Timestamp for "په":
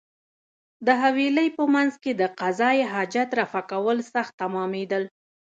1.57-1.63